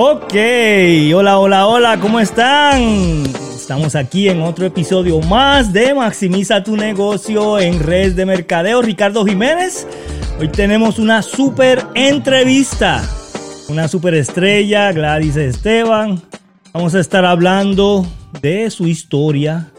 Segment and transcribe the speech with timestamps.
[0.00, 0.32] Ok,
[1.12, 3.24] hola, hola, hola, ¿cómo están?
[3.52, 8.80] Estamos aquí en otro episodio más de Maximiza tu negocio en redes de mercadeo.
[8.80, 9.88] Ricardo Jiménez.
[10.38, 13.02] Hoy tenemos una super entrevista.
[13.68, 16.22] Una super estrella, Gladys Esteban.
[16.72, 18.06] Vamos a estar hablando
[18.40, 19.72] de su historia,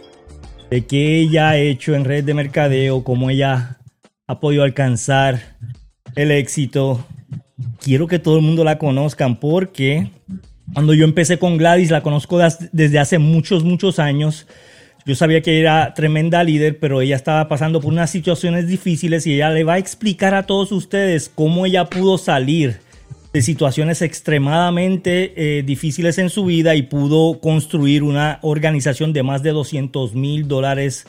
[0.70, 3.78] de qué ella ha hecho en redes de mercadeo, cómo ella
[4.28, 5.56] ha podido alcanzar
[6.16, 7.06] el éxito
[7.82, 10.10] quiero que todo el mundo la conozcan porque
[10.74, 12.40] cuando yo empecé con Gladys, la conozco
[12.72, 14.48] desde hace muchos, muchos años.
[15.06, 19.34] Yo sabía que era tremenda líder, pero ella estaba pasando por unas situaciones difíciles y
[19.34, 22.80] ella le va a explicar a todos ustedes cómo ella pudo salir
[23.34, 29.44] de situaciones extremadamente eh, difíciles en su vida y pudo construir una organización de más
[29.44, 31.08] de 200 mil dólares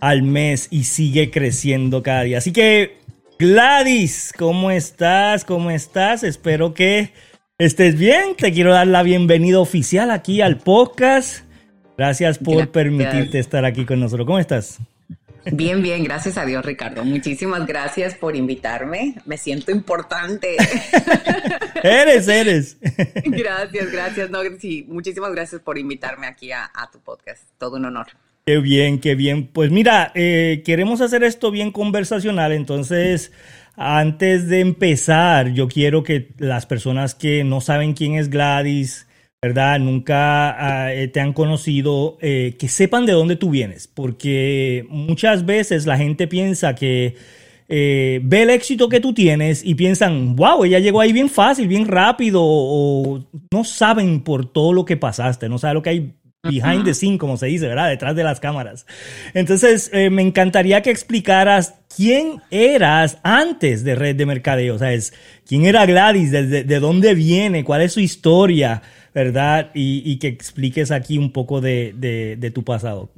[0.00, 2.38] al mes y sigue creciendo cada día.
[2.38, 2.98] Así que
[3.38, 5.44] Gladys, ¿cómo estás?
[5.44, 6.24] ¿Cómo estás?
[6.24, 7.12] Espero que
[7.56, 8.34] estés bien.
[8.34, 11.44] Te quiero dar la bienvenida oficial aquí al podcast.
[11.96, 14.26] Gracias por permitirte estar aquí con nosotros.
[14.26, 14.80] ¿Cómo estás?
[15.52, 17.04] Bien, bien, gracias a Dios, Ricardo.
[17.04, 19.14] Muchísimas gracias por invitarme.
[19.24, 20.56] Me siento importante.
[21.84, 22.76] eres, eres.
[23.24, 24.30] gracias, gracias.
[24.30, 27.44] No, sí, muchísimas gracias por invitarme aquí a tu podcast.
[27.56, 28.08] Todo un honor.
[28.48, 29.46] Qué bien, qué bien.
[29.46, 33.30] Pues mira, eh, queremos hacer esto bien conversacional, entonces
[33.76, 39.06] antes de empezar, yo quiero que las personas que no saben quién es Gladys,
[39.42, 39.78] ¿verdad?
[39.80, 45.44] Nunca ah, eh, te han conocido, eh, que sepan de dónde tú vienes, porque muchas
[45.44, 47.16] veces la gente piensa que
[47.68, 51.86] ve el éxito que tú tienes y piensan, wow, ella llegó ahí bien fácil, bien
[51.86, 56.14] rápido, o no saben por todo lo que pasaste, no saben lo que hay
[56.48, 57.88] behind the scene, como se dice, ¿verdad?
[57.88, 58.86] Detrás de las cámaras.
[59.34, 64.92] Entonces, eh, me encantaría que explicaras quién eras antes de Red de Mercadeo, o sea,
[64.92, 65.12] es,
[65.46, 68.82] quién era Gladys, de, de, dónde viene, cuál es su historia,
[69.14, 69.70] ¿verdad?
[69.74, 73.10] Y, y que expliques aquí un poco de, de tu pasado.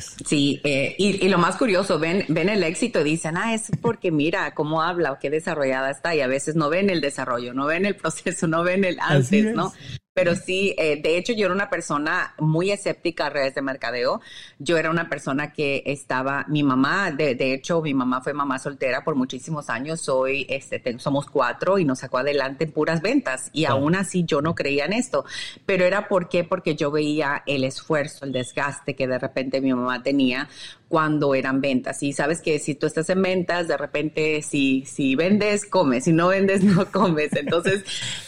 [0.00, 4.10] Sí, eh, y, lo más curioso, ven, ven el éxito y dicen, ah, es porque
[4.10, 7.66] mira cómo habla o qué desarrollada está, y a veces no ven el desarrollo, no
[7.66, 9.72] ven el proceso, no ven el antes, ¿no?
[10.14, 14.20] Pero sí, eh, de hecho yo era una persona muy escéptica a redes de mercadeo.
[14.58, 18.58] Yo era una persona que estaba, mi mamá, de, de hecho mi mamá fue mamá
[18.58, 20.02] soltera por muchísimos años.
[20.02, 23.48] Soy, este, somos cuatro y nos sacó adelante en puras ventas.
[23.54, 25.24] Y aún así yo no creía en esto.
[25.64, 29.72] Pero era por qué, porque yo veía el esfuerzo, el desgaste que de repente mi
[29.72, 30.46] mamá tenía
[30.92, 32.02] cuando eran ventas.
[32.02, 36.12] Y sabes que si tú estás en ventas, de repente si, si vendes, comes, si
[36.12, 37.32] no vendes, no comes.
[37.34, 37.82] Entonces,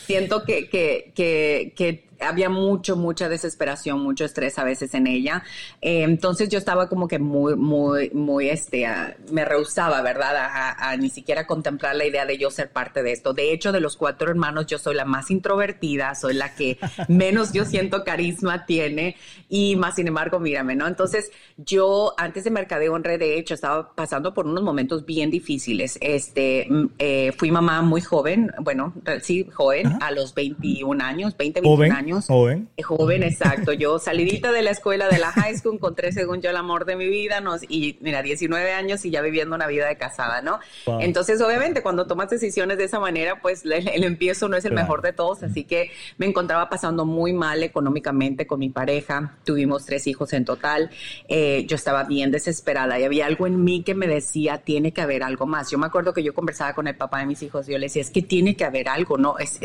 [0.06, 5.42] siento que, que, que, que había mucho, mucha desesperación, mucho estrés a veces en ella.
[5.80, 8.86] Eh, entonces yo estaba como que muy, muy, muy, este,
[9.30, 10.34] me rehusaba, ¿verdad?
[10.78, 13.32] A, ni siquiera contemplar la idea de yo ser parte de esto.
[13.32, 17.52] De hecho, de los cuatro hermanos, yo soy la más introvertida, soy la que menos
[17.52, 19.16] yo siento carisma tiene
[19.48, 20.86] y más, sin embargo, mírame, ¿no?
[20.86, 25.30] Entonces yo antes de Mercadeo en Red, de hecho, estaba pasando por unos momentos bien
[25.30, 25.98] difíciles.
[26.00, 28.92] Este, mm, eh, fui mamá muy joven, bueno,
[29.22, 32.68] sí, joven, a los 21 años, 20, 21 años Joven.
[32.76, 33.72] Eh, joven, exacto.
[33.72, 36.96] Yo salidita de la escuela de la high school, encontré según yo el amor de
[36.96, 40.60] mi vida, nos, y mira, 19 años y ya viviendo una vida de casada, ¿no?
[41.00, 45.02] Entonces, obviamente, cuando tomas decisiones de esa manera, pues el, empiezo no es el mejor
[45.02, 50.06] de todos, así que me encontraba pasando muy mal económicamente con mi pareja, tuvimos tres
[50.06, 50.90] hijos en total,
[51.28, 55.00] eh, yo estaba bien desesperada y había algo en mí que me decía, tiene que
[55.00, 55.70] haber algo más.
[55.70, 57.86] Yo me acuerdo que yo conversaba con el papá de mis hijos y yo le
[57.86, 59.38] decía, es que tiene que haber algo, ¿no?
[59.38, 59.58] Es,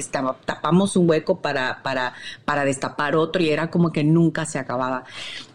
[0.46, 2.14] tapamos un hueco para, para,
[2.46, 5.04] para destapar otro y era como que nunca se acababa.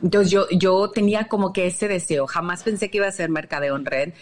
[0.03, 3.77] Entonces yo, yo tenía como que ese deseo, jamás pensé que iba a ser mercadeo
[3.77, 4.13] en red,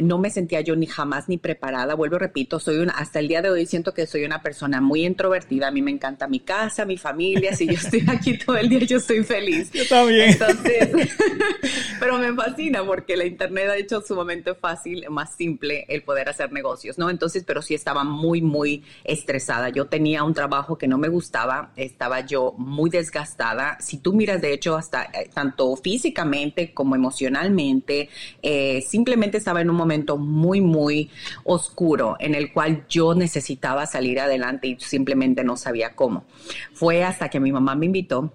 [0.00, 3.42] no me sentía yo ni jamás ni preparada, vuelvo repito, soy una, hasta el día
[3.42, 6.84] de hoy siento que soy una persona muy introvertida, a mí me encanta mi casa,
[6.84, 9.70] mi familia, si yo estoy aquí todo el día yo estoy feliz.
[9.72, 10.30] Yo también.
[10.30, 10.90] Entonces,
[12.00, 16.52] pero me fascina porque la internet ha hecho sumamente fácil, más simple el poder hacer
[16.52, 17.10] negocios, ¿no?
[17.10, 19.68] Entonces, pero sí estaba muy, muy estresada.
[19.68, 23.76] Yo tenía un trabajo que no me gustaba, estaba yo muy desgastada.
[23.80, 28.08] Si tú miras, de hecho, hasta eh, tanto físicamente como emocionalmente,
[28.42, 31.10] eh, simplemente estaba en un momento muy, muy
[31.44, 36.24] oscuro en el cual yo necesitaba salir adelante y simplemente no sabía cómo.
[36.72, 38.32] Fue hasta que mi mamá me invitó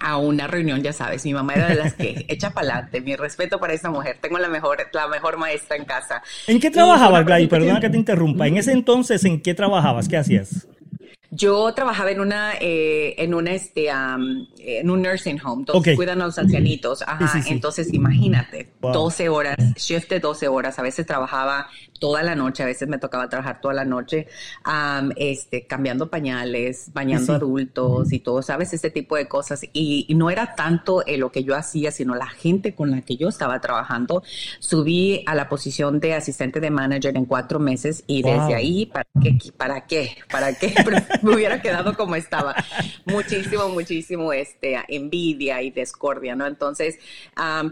[0.00, 3.16] a una reunión, ya sabes, mi mamá era de las que echa para adelante, mi
[3.16, 6.22] respeto para esa mujer, tengo la mejor, la mejor maestra en casa.
[6.46, 7.48] ¿En qué trabajabas, Gladys?
[7.48, 8.46] Perdona que te interrumpa.
[8.46, 10.08] En ese entonces, ¿en qué trabajabas?
[10.08, 10.68] ¿Qué hacías?
[11.30, 16.26] Yo trabajaba en una, eh, en una, este, en un nursing home, entonces cuidan a
[16.26, 22.22] los ancianitos, ajá, entonces imagínate, 12 horas, shift de 12 horas, a veces trabajaba toda
[22.22, 24.26] la noche, a veces me tocaba trabajar toda la noche,
[25.16, 28.72] este, cambiando pañales, bañando adultos y todo, ¿sabes?
[28.72, 29.62] Ese tipo de cosas.
[29.72, 33.28] Y, no era tanto lo que yo hacía, sino la gente con la que yo
[33.28, 34.22] estaba trabajando.
[34.58, 39.06] Subí a la posición de asistente de manager en cuatro meses y desde ahí, ¿para
[39.22, 39.38] qué?
[39.56, 40.16] ¿Para qué?
[40.30, 40.74] ¿Para qué?
[41.22, 42.54] me hubiera quedado como estaba.
[43.04, 46.46] Muchísimo, muchísimo este, envidia y discordia, ¿no?
[46.46, 46.98] Entonces,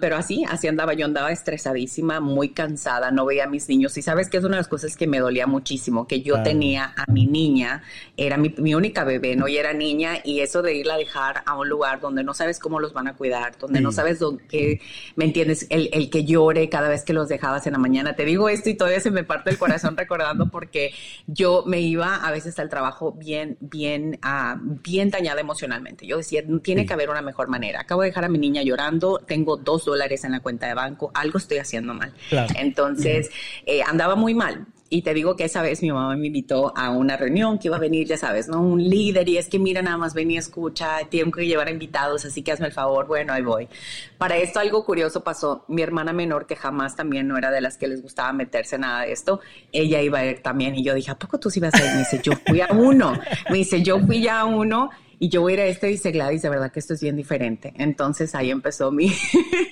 [0.01, 0.95] pero así, así andaba.
[0.95, 4.16] Yo andaba estresadísima, muy cansada, no veía a mis niños y, ¿sabes?
[4.17, 7.11] Sabes que es una de las cosas que me dolía muchísimo, que yo tenía a
[7.11, 7.83] mi niña,
[8.17, 9.47] era mi, única bebé, ¿no?
[9.47, 12.59] Y era niña, y eso de irla a dejar a un lugar donde no sabes
[12.59, 14.81] cómo los van a cuidar, donde no sabes dónde,
[15.17, 15.67] ¿me entiendes?
[15.71, 18.17] El, el, que llore cada vez que los dejabas en la mañana.
[18.17, 20.93] Te digo esto y todavía se me parte el corazón recordando porque
[21.27, 26.07] yo me iba a veces al trabajo bien, bien, uh, bien dañada emocionalmente.
[26.07, 27.81] Yo decía, tiene que haber una mejor manera.
[27.81, 31.11] Acabo de dejar a mi niña llorando, tengo dos dólares en la cuenta de banco,
[31.15, 32.15] algo estoy haciendo mal.
[32.57, 33.31] Entonces,
[33.67, 34.67] eh, andaba muy mal.
[34.89, 37.77] Y te digo que esa vez mi mamá me invitó a una reunión que iba
[37.77, 38.61] a venir, ya sabes, ¿no?
[38.61, 42.25] Un líder y es que mira, nada más ven y escucha, tengo que llevar invitados,
[42.25, 43.69] así que hazme el favor, bueno, ahí voy.
[44.17, 47.77] Para esto algo curioso pasó, mi hermana menor, que jamás también no era de las
[47.77, 49.41] que les gustaba meterse nada de esto,
[49.73, 51.93] ella iba a ir también y yo dije, ¿a poco tú sí vas a ir?
[51.93, 53.19] Me dice, yo fui a uno,
[53.51, 55.93] me dice, yo fui ya a uno y yo voy a ir a este y
[55.93, 57.73] dice Gladys, de verdad que esto es bien diferente.
[57.77, 59.13] Entonces ahí empezó mi,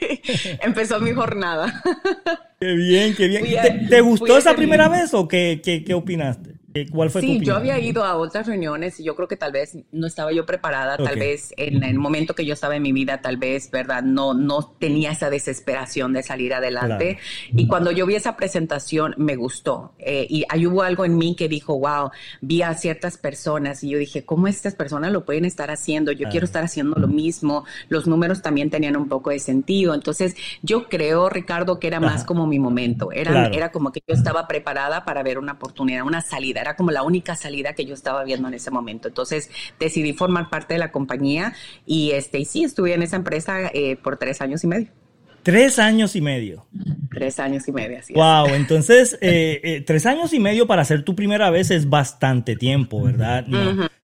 [0.62, 1.82] empezó mi jornada.
[2.60, 3.88] Qué bien, qué bien.
[3.88, 6.53] ¿Te, gustó esa primera vez o qué, qué, qué opinaste?
[6.90, 9.78] ¿Cuál fue sí, yo había ido a otras reuniones y yo creo que tal vez
[9.92, 13.20] no estaba yo preparada, tal vez en el momento que yo estaba en mi vida,
[13.20, 14.02] tal vez, ¿verdad?
[14.02, 17.18] No, no tenía esa desesperación de salir adelante.
[17.52, 19.94] Y cuando yo vi esa presentación, me gustó.
[20.00, 22.10] Eh, y ahí hubo algo en mí que dijo, wow,
[22.40, 26.10] vi a ciertas personas y yo dije, ¿cómo estas personas lo pueden estar haciendo?
[26.10, 27.64] Yo quiero estar haciendo lo mismo.
[27.88, 29.94] Los números también tenían un poco de sentido.
[29.94, 33.12] Entonces, yo creo, Ricardo, que era más como mi momento.
[33.12, 36.90] Era, era como que yo estaba preparada para ver una oportunidad, una salida era como
[36.90, 39.08] la única salida que yo estaba viendo en ese momento.
[39.08, 41.54] Entonces decidí formar parte de la compañía
[41.86, 44.88] y, este, y sí, estuve en esa empresa eh, por tres años y medio.
[45.42, 46.66] Tres años y medio.
[47.10, 51.02] Tres años y medio, así Wow, entonces eh, eh, tres años y medio para hacer
[51.02, 53.46] tu primera vez es bastante tiempo, ¿verdad?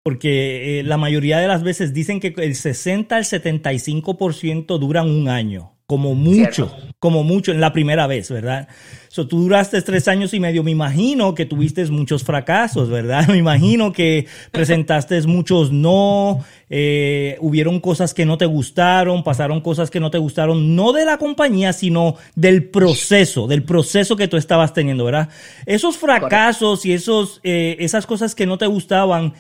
[0.02, 5.75] Porque la mayoría de las veces dicen que el 60 al 75% duran un año
[5.88, 8.68] como mucho, como mucho en la primera vez, ¿verdad?
[9.08, 13.28] So, tú duraste tres años y medio, me imagino que tuviste muchos fracasos, ¿verdad?
[13.30, 19.92] Me imagino que presentaste muchos no, eh, hubieron cosas que no te gustaron, pasaron cosas
[19.92, 24.38] que no te gustaron, no de la compañía, sino del proceso, del proceso que tú
[24.38, 25.30] estabas teniendo, ¿verdad?
[25.68, 29.34] Esos fracasos y esos, eh, esas cosas que no te gustaban,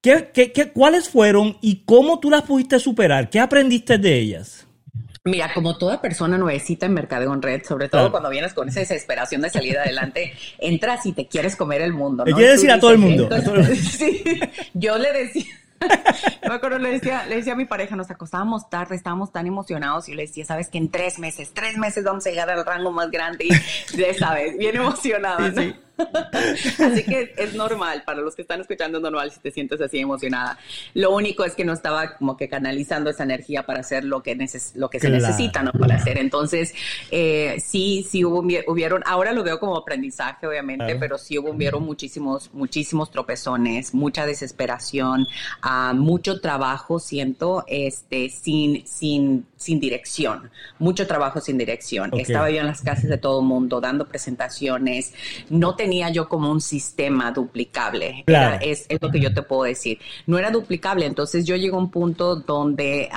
[0.00, 3.30] ¿qué, qué, qué, ¿cuáles fueron y cómo tú las pudiste superar?
[3.30, 4.67] ¿Qué aprendiste de ellas?
[5.28, 8.80] Mira, como toda persona nuevecita en Mercadeo en Red, sobre todo cuando vienes con esa
[8.80, 12.24] desesperación de salir adelante, entras y te quieres comer el mundo.
[12.24, 12.30] ¿no?
[12.30, 13.28] Le quieres decir a todo el mundo.
[13.74, 14.22] sí,
[14.74, 15.54] yo le decía,
[16.48, 20.08] me acuerdo, le decía, le decía a mi pareja, nos acostábamos tarde, estábamos tan emocionados
[20.08, 22.90] y le decía, sabes que en tres meses, tres meses vamos a llegar al rango
[22.90, 25.48] más grande y ya sabes, bien emocionada.
[25.50, 25.87] ¿no?
[26.78, 29.98] así que es normal, para los que están escuchando es normal si te sientes así
[29.98, 30.58] emocionada.
[30.94, 34.36] Lo único es que no estaba como que canalizando esa energía para hacer lo que,
[34.74, 35.72] lo que se necesita, ¿no?
[35.72, 36.18] Para hacer.
[36.18, 36.74] Entonces,
[37.10, 41.82] eh, sí, sí hubo, hubieron, ahora lo veo como aprendizaje, obviamente, pero sí hubo, hubieron
[41.82, 45.26] muchísimos, muchísimos tropezones, mucha desesperación,
[45.64, 52.10] uh, mucho trabajo, siento, este, sin, sin, sin dirección, mucho trabajo sin dirección.
[52.16, 55.14] Estaba yo en las casas de todo el mundo dando presentaciones,
[55.50, 58.24] no tenía tenía yo como un sistema duplicable.
[58.60, 59.98] es, lo que yo te puedo decir.
[60.26, 63.08] No era duplicable, entonces yo llegué a un punto donde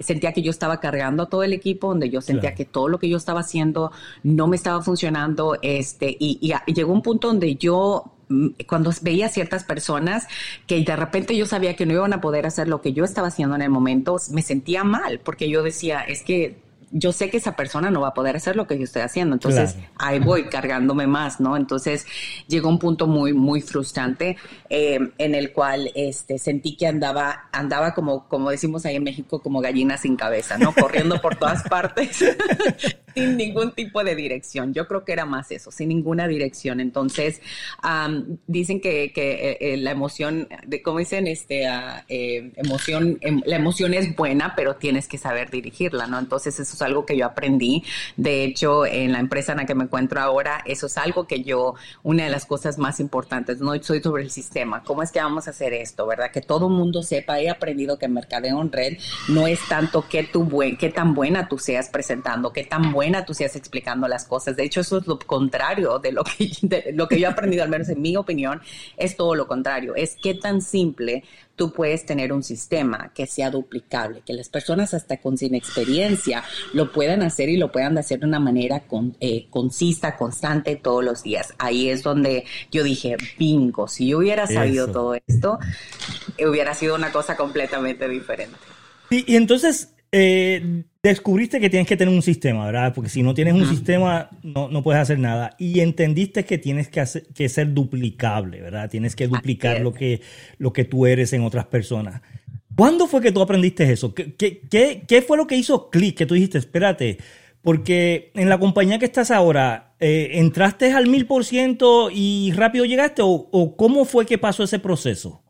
[0.00, 2.98] sentía que yo estaba cargando a todo el equipo, donde yo sentía que todo lo
[2.98, 3.92] que yo estaba haciendo
[4.24, 9.28] no me estaba funcionando, este, y, y llegó un punto donde yo mm, cuando veía
[9.28, 10.26] ciertas personas
[10.66, 13.28] que de repente yo sabía que no iban a poder hacer lo que yo estaba
[13.28, 16.63] haciendo en el momento, me sentía mal porque yo decía, es que
[16.96, 19.34] yo sé que esa persona no va a poder hacer lo que yo estoy haciendo,
[19.34, 21.56] entonces ahí voy cargándome más, ¿no?
[21.56, 22.06] Entonces
[22.46, 24.36] llegó un punto muy, muy frustrante
[24.70, 29.42] eh, en el cual este, sentí que andaba, andaba como, como decimos ahí en México,
[29.42, 30.72] como gallina sin cabeza, ¿no?
[30.72, 32.24] Corriendo por todas partes.
[33.14, 34.74] Sin ningún tipo de dirección.
[34.74, 36.80] Yo creo que era más eso, sin ninguna dirección.
[36.80, 37.40] Entonces,
[38.46, 43.56] dicen que, que eh, la emoción, de, como dicen, este, ah, eh, emoción, em, la
[43.56, 46.18] emoción es buena, pero tienes que saber dirigirla, ¿no?
[46.18, 47.84] Entonces, eso es algo que yo aprendí.
[48.16, 51.42] De hecho, en la empresa en la que me encuentro ahora, eso es algo que
[51.42, 54.82] yo, una de las cosas más importantes, no soy sobre el sistema.
[54.82, 56.30] ¿Cómo es que vamos a hacer esto, verdad?
[56.32, 57.40] Que todo el mundo sepa.
[57.40, 61.48] He aprendido que mercadeo en red no es tanto que tu buen, qué tan buena
[61.48, 64.56] tú seas presentando, qué tan buena tú seas explicando las cosas.
[64.56, 66.50] De hecho, eso es lo contrario de lo que,
[66.94, 68.60] lo que yo he aprendido, al menos en mi opinión,
[68.96, 69.94] es todo lo contrario.
[69.94, 71.24] Es qué tan simple
[71.56, 76.42] tú puedes tener un sistema que sea duplicable, que las personas hasta con sin experiencia
[76.72, 81.04] lo puedan hacer y lo puedan hacer de una manera con, eh, concisa, constante todos
[81.04, 81.54] los días.
[81.58, 85.58] Ahí es donde yo dije, bingo, si yo hubiera sabido todo esto,
[86.38, 88.58] hubiera sido una cosa completamente diferente.
[89.10, 92.94] y entonces eh, descubriste que tienes que tener un sistema, ¿verdad?
[92.94, 95.56] Porque si no tienes un sistema, no, no, puedes hacer nada.
[95.58, 98.88] Y entendiste que tienes que, hacer, que ser duplicable, ¿verdad?
[98.88, 100.20] Tienes que duplicar lo que,
[100.58, 102.22] lo que tú eres en otras personas.
[102.76, 104.14] ¿Cuándo fue que tú aprendiste eso?
[104.14, 106.16] ¿Qué, qué, qué fue lo que hizo clic?
[106.16, 107.18] Que tú dijiste, espérate,
[107.60, 112.84] porque en la compañía que estás ahora, eh, ¿entraste al mil por ciento y rápido
[112.84, 113.22] llegaste?
[113.22, 115.43] O, ¿O cómo fue que pasó ese proceso?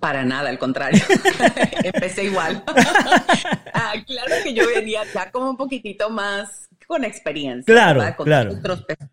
[0.00, 1.02] Para nada, al contrario.
[1.84, 2.62] Empecé igual.
[3.74, 7.66] ah, claro que yo venía ya como un poquitito más con experiencia.
[7.66, 8.58] Claro, con claro.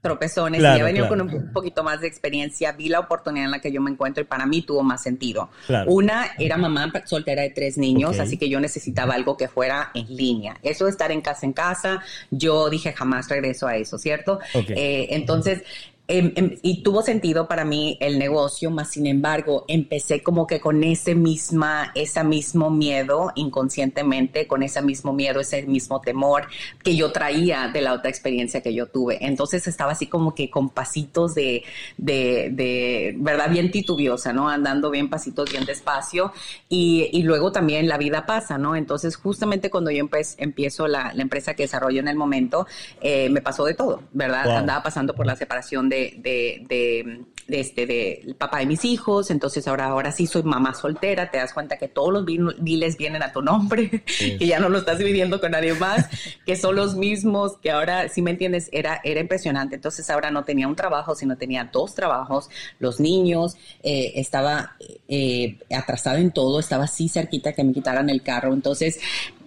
[0.01, 0.61] tropezones.
[0.61, 2.71] y ya venía con un poquito más de experiencia.
[2.71, 5.49] Vi la oportunidad en la que yo me encuentro y para mí tuvo más sentido.
[5.85, 10.07] Una era mamá soltera de tres niños, así que yo necesitaba algo que fuera en
[10.07, 10.57] línea.
[10.63, 12.01] Eso de estar en casa en casa,
[12.31, 14.39] yo dije jamás regreso a eso, ¿cierto?
[14.53, 15.63] Eh, entonces,
[16.07, 20.59] Em, em, y tuvo sentido para mí el negocio, más sin embargo, empecé como que
[20.59, 26.47] con ese misma, ese mismo miedo inconscientemente, con ese mismo miedo, ese mismo temor
[26.83, 29.17] que yo traía de la otra experiencia que yo tuve.
[29.25, 31.63] Entonces estaba así como que con pasitos de,
[31.97, 34.47] de, de verdad, bien titubiosa, ¿no?
[34.47, 36.31] Andando bien pasitos, bien despacio.
[36.69, 38.75] Y, y luego también la vida pasa, ¿no?
[38.75, 40.07] Entonces justamente cuando yo
[40.37, 42.67] empiezo la, la, empresa que desarrollo en el momento,
[43.01, 44.57] eh, me pasó de todo, ¿verdad?
[44.57, 49.29] Andaba pasando por la separación de de, de, de, este, del papá de mis hijos,
[49.29, 53.23] entonces ahora, ahora sí soy mamá soltera, te das cuenta que todos los biles vienen
[53.23, 56.09] a tu nombre, que ya no lo estás viviendo con nadie más,
[56.45, 59.75] que son los mismos, que ahora, si me entiendes, era, era impresionante.
[59.75, 62.49] Entonces ahora no tenía un trabajo, sino tenía dos trabajos,
[62.79, 64.75] los niños, eh, estaba
[65.07, 68.99] eh, atrasado en todo, estaba así cerquita que me quitaran el carro, entonces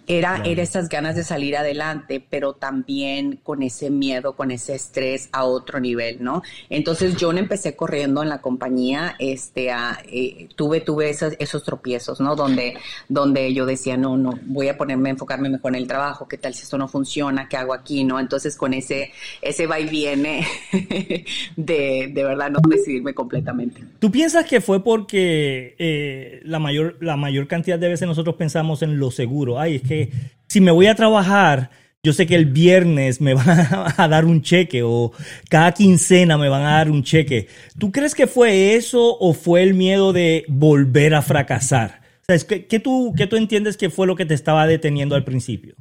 [0.08, 5.28] era, era esas ganas de salir adelante, pero también con ese miedo, con ese estrés
[5.32, 6.42] a otro nivel, ¿no?
[6.70, 12.20] Entonces yo empecé corriendo en la compañía, este, a, eh, tuve, tuve esos, esos tropiezos,
[12.20, 12.34] ¿no?
[12.36, 12.74] Donde,
[13.08, 16.38] donde yo decía, no, no, voy a ponerme, a enfocarme mejor en el trabajo, ¿qué
[16.38, 17.48] tal si esto no funciona?
[17.48, 18.02] ¿Qué hago aquí?
[18.02, 18.18] ¿No?
[18.18, 19.12] Entonces con ese,
[19.42, 20.46] ese va y viene
[21.56, 23.84] de, de verdad no decidirme completamente.
[23.98, 28.80] ¿Tú piensas que fue porque eh, la, mayor, la mayor cantidad de veces nosotros pensamos
[28.82, 29.60] en lo seguro?
[29.60, 29.97] Ay, es que
[30.46, 31.70] si me voy a trabajar,
[32.02, 33.48] yo sé que el viernes me van
[33.96, 35.12] a, dar un cheque o
[35.48, 37.48] cada quincena me van a dar un cheque.
[37.78, 42.00] ¿Tú crees que fue eso o fue el miedo de volver a fracasar?
[42.46, 45.74] ¿qué, tú, ¿Qué tú entiendes que fue lo que te estaba deteniendo al principio?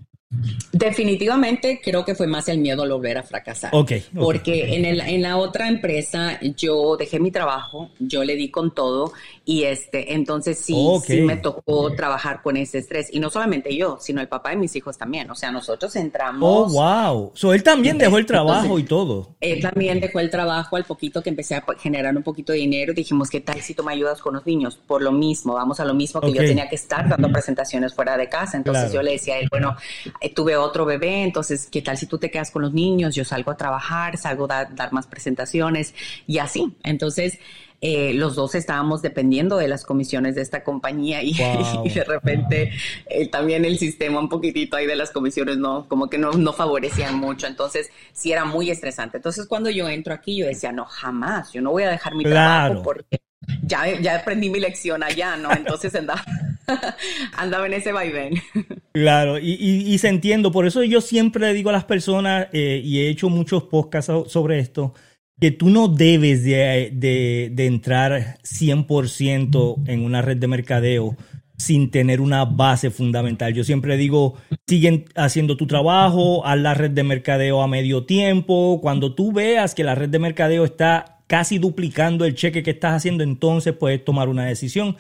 [0.74, 3.72] Definitivamente creo que fue más el miedo a volver a fracasar.
[4.14, 8.74] porque En, el, en la otra empresa yo dejé mi trabajo, yo le di con
[8.74, 9.14] todo
[9.50, 10.76] y este, entonces sí,
[11.06, 13.08] sí me tocó trabajar con ese estrés.
[13.14, 15.32] Y no solamente yo, sino el papá de mis hijos también.
[15.32, 16.74] O sea, nosotros entramos.
[16.76, 17.32] Oh, wow.
[17.34, 19.38] So, él también dejó el trabajo y todo.
[19.40, 22.94] Él también dejó el trabajo al poquito que empecé a generar un poquito de dinero.
[22.94, 24.76] Dijimos, ¿qué tal si tú me ayudas con los niños?
[24.86, 28.18] Por lo mismo, vamos a lo mismo que yo tenía que estar dando presentaciones fuera
[28.18, 28.58] de casa.
[28.58, 29.78] Entonces yo le decía a él, bueno,
[30.20, 33.16] eh, tuve otro bebé, entonces, ¿qué tal si tú te quedas con los niños?
[33.16, 35.94] Yo salgo a trabajar, salgo a dar más presentaciones
[36.28, 36.76] y así.
[36.84, 37.40] Entonces,
[37.82, 41.34] eh, los dos estábamos dependiendo de las comisiones de esta compañía y,
[41.94, 42.72] de repente
[43.08, 46.54] eh, también el sistema un poquitito ahí de las comisiones no, como que no, no
[46.54, 49.18] favorecían mucho, entonces sí era muy estresante.
[49.18, 52.24] Entonces cuando yo entro aquí yo decía, no, jamás, yo no voy a dejar mi
[52.24, 53.20] trabajo porque
[53.64, 55.52] ya, ya aprendí mi lección allá, ¿no?
[55.52, 56.24] Entonces andaba,
[57.38, 58.42] andaba en ese vaivén.
[58.94, 63.02] Claro, y, y, se entiendo, por eso yo siempre digo a las personas, eh, y
[63.02, 64.96] he hecho muchos podcasts sobre esto,
[65.40, 71.16] que tú no debes de, de, entrar 100% en una red de mercadeo
[71.58, 73.54] sin tener una base fundamental.
[73.54, 74.36] Yo siempre digo,
[74.68, 78.80] siguen haciendo tu trabajo, haz la red de mercadeo a medio tiempo.
[78.82, 82.94] Cuando tú veas que la red de mercadeo está casi duplicando el cheque que estás
[82.94, 84.98] haciendo, entonces puedes tomar una decisión.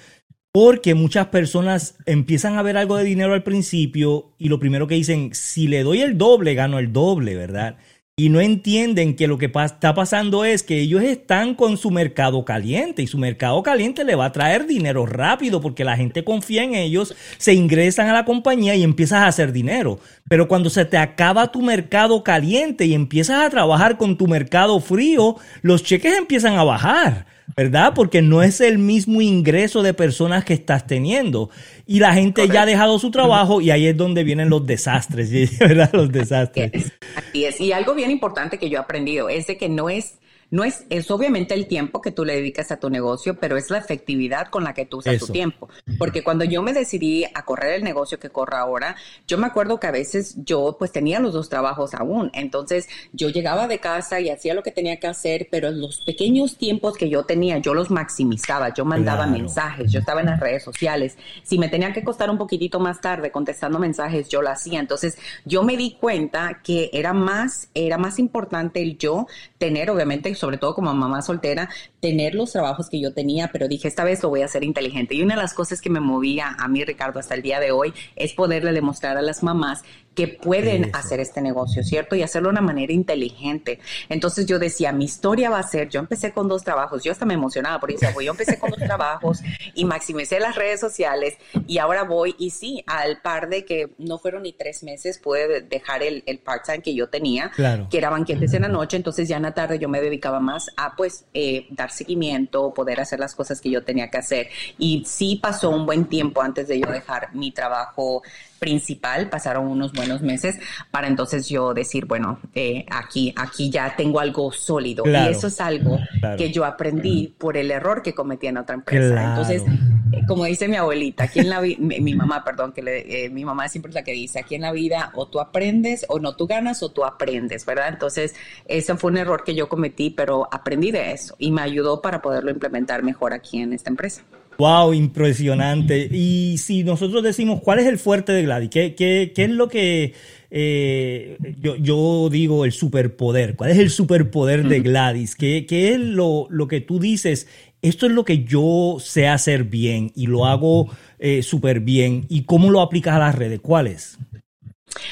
[0.52, 4.96] porque muchas personas empiezan a ver algo de dinero al principio y lo primero que
[4.96, 7.78] dicen, si le doy el doble, gano el doble, ¿verdad?
[8.20, 12.44] Y no entienden que lo que está pasando es que ellos están con su mercado
[12.46, 16.64] caliente y su mercado caliente le va a traer dinero rápido porque la gente confía
[16.64, 20.00] en ellos, se ingresan a la compañía y empiezas a hacer dinero.
[20.28, 24.80] Pero cuando se te acaba tu mercado caliente y empiezas a trabajar con tu mercado
[24.80, 27.37] frío, los cheques empiezan a bajar.
[27.56, 27.94] ¿Verdad?
[27.96, 31.50] Porque no es el mismo ingreso de personas que estás teniendo.
[31.86, 35.32] Y la gente ya ha dejado su trabajo y ahí es donde vienen los desastres,
[35.60, 35.90] ¿verdad?
[35.94, 36.92] Los desastres.
[37.16, 37.60] Así es.
[37.62, 40.16] Y algo bien importante que yo he aprendido es de que no es
[40.50, 43.70] no es, es obviamente el tiempo que tú le dedicas a tu negocio, pero es
[43.70, 45.70] la efectividad con la que tú usas tu tiempo.
[45.98, 48.96] Porque cuando yo me decidí a correr el negocio que corro ahora,
[49.28, 52.32] yo me acuerdo que a veces yo pues tenía los dos trabajos aún.
[52.34, 56.58] Entonces yo llegaba de casa y hacía lo que tenía que hacer, pero los pequeños
[56.58, 58.74] tiempos que yo tenía, yo los maximizaba.
[58.74, 61.18] Yo mandaba mensajes, yo estaba en las redes sociales.
[61.44, 64.80] Si me tenía que costar un poquitito más tarde contestando mensajes, yo lo hacía.
[64.80, 69.28] Entonces yo me di cuenta que era más, era más importante el yo
[69.58, 73.88] tener obviamente sobre todo como mamá soltera, tener los trabajos que yo tenía, pero dije,
[73.88, 75.16] esta vez lo voy a hacer inteligente.
[75.16, 77.72] Y una de las cosas que me movía a mí, Ricardo, hasta el día de
[77.72, 79.84] hoy, es poderle demostrar a las mamás
[80.18, 82.16] que pueden hacer este negocio, ¿cierto?
[82.16, 83.80] Y hacerlo de una manera inteligente.
[84.10, 87.24] Entonces yo decía, mi historia va a ser, yo empecé con dos trabajos, yo hasta
[87.24, 89.42] me emocionaba porque decía, yo empecé con dos trabajos
[89.76, 94.18] y maximicé las redes sociales y ahora voy y sí, al par de que no
[94.18, 97.52] fueron ni tres meses, pude dejar el, el part-time que yo tenía,
[97.88, 100.72] que era banquetes en la noche, entonces ya en la tarde yo me dedicaba más
[100.78, 104.48] a pues eh, dar seguimiento, poder hacer las cosas que yo tenía que hacer.
[104.80, 108.24] Y sí pasó un buen tiempo antes de yo dejar mi trabajo
[108.60, 110.60] principal, pasaron unos buenos meses
[110.92, 115.04] para entonces yo decir, bueno, eh, aquí, aquí ya tengo algo sólido.
[115.06, 116.00] y eso es algo
[116.38, 119.30] que yo aprendí por el error que cometí en otra empresa.
[119.30, 119.64] Entonces,
[120.12, 123.30] eh, como dice mi abuelita, aquí en la vida, mi, mamá, perdón, que le, eh,
[123.30, 126.20] mi mamá siempre es la que dice, aquí en la vida o tú aprendes o
[126.20, 127.90] no tú ganas o tú aprendes, ¿verdad?
[127.90, 128.36] Entonces,
[128.66, 132.22] ese fue un error que yo cometí, pero aprendí de eso y me ayudó para
[132.22, 134.24] poderlo implementar mejor aquí en esta empresa.
[134.58, 136.10] Wow, impresionante.
[136.12, 138.70] Y si nosotros decimos, ¿cuál es el fuerte de Gladys?
[138.70, 140.14] ¿Qué, qué, qué es lo que
[140.50, 143.56] eh, yo, yo, digo el superpoder?
[143.56, 145.36] ¿Cuál es el superpoder de Gladys?
[145.36, 147.48] ¿Qué, qué es lo, lo, que tú dices?
[147.84, 152.26] Esto es lo que yo sé hacer bien y lo hago eh, súper bien.
[152.28, 153.60] ¿Y cómo lo aplicas a las redes?
[153.62, 154.18] ¿Cuál es?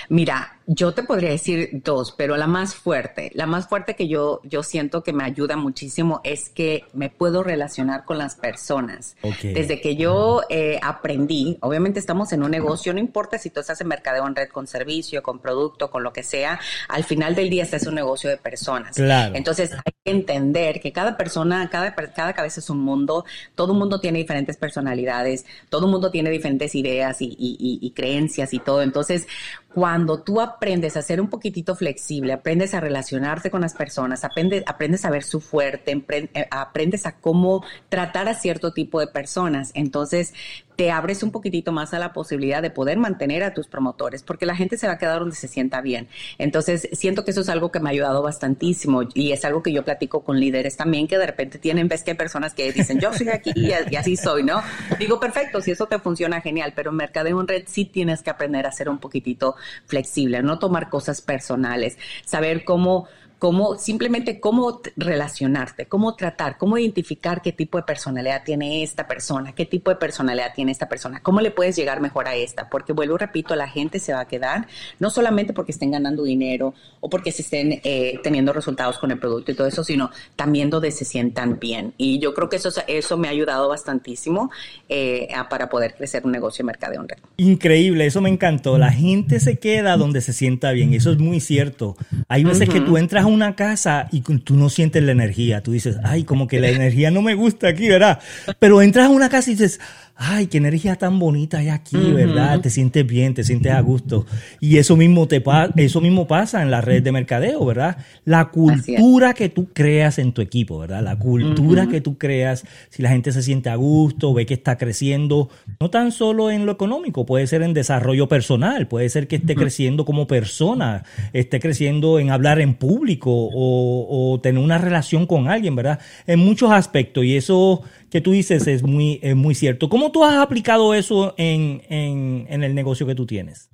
[0.09, 4.41] Mira, yo te podría decir dos, pero la más fuerte, la más fuerte que yo,
[4.43, 9.15] yo siento que me ayuda muchísimo es que me puedo relacionar con las personas.
[9.43, 13.79] Desde que yo eh, aprendí, obviamente estamos en un negocio, no importa si tú estás
[13.81, 17.49] en mercadeo en red con servicio, con producto, con lo que sea, al final del
[17.49, 18.97] día este es un negocio de personas.
[18.97, 23.79] Entonces hay que entender que cada persona, cada, cada cabeza es un mundo, todo el
[23.79, 28.81] mundo tiene diferentes personalidades, todo el mundo tiene diferentes ideas y, y creencias y todo.
[28.81, 29.27] Entonces,
[29.75, 30.54] cuando tú aprendes
[30.95, 35.23] a ser un poquitito flexible, aprendes a relacionarte con las personas, aprendes, aprendes a ver
[35.23, 40.33] su fuerte, eh, aprendes a cómo tratar a cierto tipo de personas, entonces
[40.75, 44.45] te abres un poquitito más a la posibilidad de poder mantener a tus promotores, porque
[44.45, 46.07] la gente se va a quedar donde se sienta bien.
[46.37, 49.71] Entonces, siento que eso es algo que me ha ayudado bastantísimo y es algo que
[49.71, 52.99] yo platico con líderes también, que de repente tienen, ves que hay personas que dicen,
[52.99, 54.61] yo soy aquí y, así soy, ¿no?
[54.99, 58.29] Digo, perfecto, si eso te funciona, genial, pero en mercadeo en red sí tienes que
[58.29, 63.07] aprender a ser un poquitito flexible, no tomar cosas personales, saber cómo
[63.39, 69.53] cómo simplemente cómo relacionarte, cómo tratar, cómo identificar qué tipo de personalidad tiene esta persona,
[69.53, 72.93] qué tipo de personalidad tiene esta persona, cómo le puedes llegar mejor a esta, porque
[72.93, 74.67] vuelvo, repito, la gente se va a quedar
[74.99, 79.19] no solamente porque estén ganando dinero o porque se estén eh, teniendo resultados con el
[79.19, 81.93] producto y todo eso, sino también donde se sientan bien.
[81.97, 84.49] Y yo creo que eso, eso me ha ayudado bastantísimo
[84.89, 87.17] eh, para poder crecer un negocio de mercadeo en red.
[87.37, 88.77] Increíble, eso me encantó.
[88.77, 91.97] La gente se queda donde se sienta bien, eso es muy cierto.
[92.27, 95.61] Hay veces que tú entras una casa y tú no sientes la energía.
[95.61, 98.19] Tú dices, ay, como que la energía no me gusta aquí, ¿verdad?
[98.59, 99.79] Pero entras a una casa y dices,
[100.17, 102.61] ay, qué energía tan bonita hay aquí, ¿verdad?
[102.61, 104.25] Te sientes bien, te sientes a gusto.
[104.61, 105.43] Y eso mismo, te
[105.75, 107.97] eso mismo pasa en la red de mercadeo, ¿verdad?
[108.23, 111.03] La cultura que tú creas en tu equipo, ¿verdad?
[111.03, 114.77] La cultura que tú creas, si la gente se siente a gusto, ve que está
[114.77, 115.49] creciendo,
[115.81, 119.55] no tan solo en lo económico, puede ser en desarrollo personal, puede ser que esté
[119.55, 125.49] creciendo como persona, esté creciendo en hablar en público o, o tener una relación con
[125.49, 125.99] alguien, ¿verdad?
[126.25, 127.25] En muchos aspectos.
[127.25, 129.89] Y eso que tú dices es muy, es muy cierto.
[129.89, 133.69] ¿Cómo tú has aplicado eso en, en, en el negocio que tú tienes?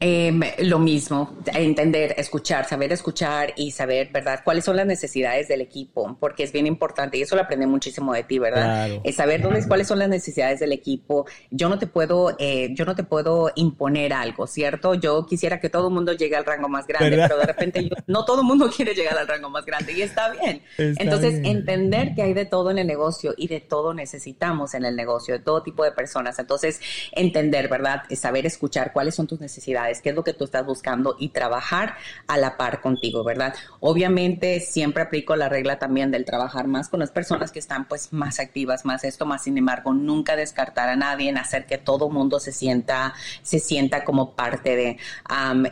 [0.00, 5.60] Em, lo mismo, entender, escuchar, saber escuchar y saber, ¿verdad?, cuáles son las necesidades del
[5.60, 8.90] equipo, porque es bien importante y eso lo aprendí muchísimo de ti, ¿verdad?
[9.02, 11.26] Es saber dónde, cuáles son las necesidades del equipo.
[11.50, 14.94] Yo no te puedo, eh, yo no te puedo imponer algo, ¿cierto?
[14.94, 18.24] Yo quisiera que todo el mundo llegue al rango más grande, pero de repente no
[18.24, 20.62] todo el mundo quiere llegar al rango más grande y está bien.
[20.76, 24.94] Entonces, entender que hay de todo en el negocio y de todo necesitamos en el
[24.94, 26.38] negocio, de todo tipo de personas.
[26.38, 26.80] Entonces,
[27.10, 28.04] entender, ¿verdad?
[28.14, 31.96] Saber escuchar cuáles son tus necesidades qué es lo que tú estás buscando y trabajar
[32.26, 33.54] a la par contigo, ¿verdad?
[33.80, 38.12] Obviamente siempre aplico la regla también del trabajar más con las personas que están pues
[38.12, 42.10] más activas, más esto, más sin embargo, nunca descartar a nadie en hacer que todo
[42.10, 44.98] mundo se sienta, se sienta como parte de,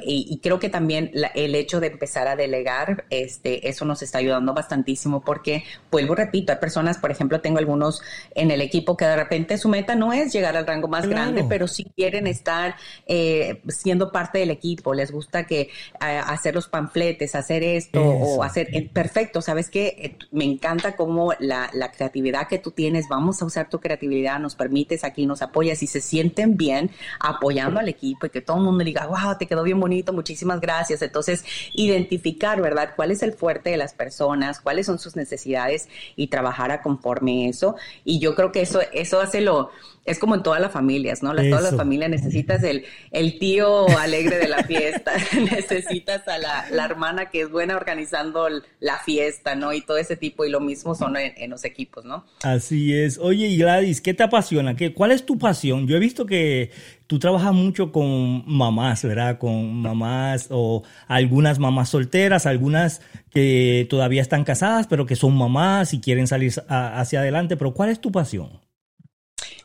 [0.05, 4.55] y, creo que también el hecho de empezar a delegar, este, eso nos está ayudando
[4.55, 8.03] bastantísimo porque, vuelvo, repito, hay personas, por ejemplo, tengo algunos
[8.35, 11.45] en el equipo que de repente su meta no es llegar al rango más grande,
[11.49, 12.77] pero sí quieren estar
[13.07, 15.69] eh, siendo parte del equipo, les gusta que eh,
[16.01, 21.33] hacer los panfletes, hacer esto o hacer eh, perfecto, sabes que eh, me encanta cómo
[21.39, 25.83] la, creatividad que tú tienes, vamos a usar tu creatividad, nos permites aquí, nos apoyas
[25.83, 26.91] y se sienten bien
[27.21, 30.61] apoyando al equipo y que todo el mundo diga, wow, te quedó bien bonito, muchísimas
[30.61, 31.03] gracias.
[31.03, 32.91] Entonces, identificar, ¿verdad?
[32.97, 34.61] ¿Cuál es el fuerte de las personas?
[34.61, 35.89] ¿Cuáles son sus necesidades?
[36.17, 37.77] Y trabajar a conforme eso.
[38.05, 39.71] Y yo creo que eso, eso hace lo,
[40.07, 41.35] es como en todas las familias, ¿no?
[41.35, 46.67] Las, todas las familias necesitas el, el tío alegre de la fiesta, necesitas a la,
[46.71, 49.73] la, hermana que es buena organizando la fiesta, ¿no?
[49.73, 52.25] Y todo ese tipo, y lo mismo son en, los equipos, ¿no?
[52.43, 53.19] Así es.
[53.19, 54.77] Oye, y Gladys, ¿qué te apasiona?
[54.77, 55.89] ¿Qué, ¿Cuál es tu pasión?
[55.89, 56.71] Yo he visto que
[57.09, 59.39] tú trabajas mucho con mamás, ¿verdad?
[59.39, 65.95] Con mamás o algunas mamás solteras, algunas que todavía están casadas, pero que son mamás
[65.95, 68.66] y quieren salir hacia adelante, pero ¿cuál es tu pasión?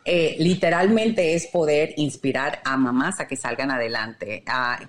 [0.03, 4.43] Eh, literalmente es poder inspirar a mamás a que salgan adelante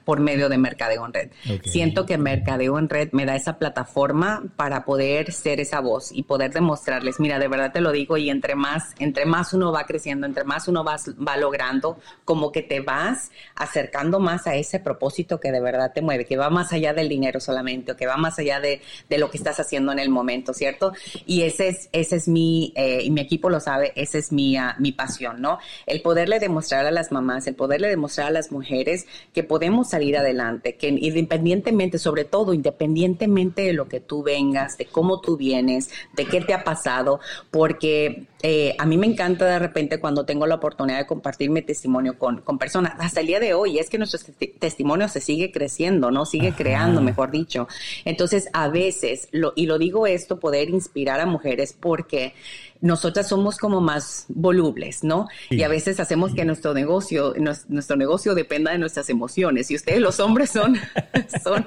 [0.05, 1.31] por medio de Mercadeo en Red.
[1.65, 6.23] Siento que Mercadeo en Red me da esa plataforma para poder ser esa voz y
[6.23, 9.85] poder demostrarles, mira, de verdad te lo digo, y entre más, entre más uno va
[9.85, 10.97] creciendo, entre más uno va,
[11.27, 16.01] va logrando, como que te vas acercando más a ese propósito que de verdad te
[16.01, 19.19] mueve, que va más allá del dinero solamente, o que va más allá de, de
[19.19, 20.93] lo que estás haciendo en el momento, ¿cierto?
[21.27, 24.59] Y ese es, ese es mi, eh, y mi equipo lo sabe, ese es mi,
[24.59, 24.93] uh, mi
[25.39, 25.59] ¿no?
[25.87, 30.17] El poderle demostrar a las mamás, el poderle demostrar a las mujeres que podemos salir
[30.17, 35.91] adelante, que independientemente, sobre todo, independientemente de lo que tú vengas, de cómo tú vienes,
[36.15, 40.47] de qué te ha pasado, porque eh, a mí me encanta de repente cuando tengo
[40.47, 43.89] la oportunidad de compartir mi testimonio con, con personas, hasta el día de hoy, es
[43.89, 44.21] que nuestro
[44.59, 46.27] testimonio se sigue creciendo, ¿no?
[46.27, 47.69] Sigue creando, mejor dicho.
[48.05, 52.35] Entonces, a veces, lo, y lo digo esto, poder inspirar a mujeres porque
[52.83, 55.29] nosotras somos como más volubles, ¿no?
[55.49, 57.33] Y a veces hacemos que nuestro negocio,
[57.69, 59.71] nuestro negocio dependa de nuestras emociones.
[59.71, 60.77] Y ustedes, los hombres, son,
[61.45, 61.67] son,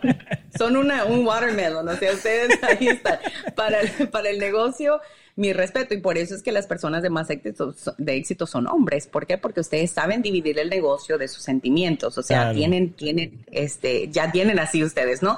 [0.58, 3.18] son una, un watermelon, o sea, ustedes ahí están.
[3.56, 3.80] Para
[4.12, 5.00] para el negocio,
[5.36, 8.68] mi respeto y por eso es que las personas de más éxito, de éxito son
[8.68, 9.08] hombres.
[9.08, 9.38] ¿Por qué?
[9.38, 14.32] Porque ustedes saben dividir el negocio de sus sentimientos, o sea, tienen, tienen, este, ya
[14.32, 15.38] tienen así ustedes, ¿no?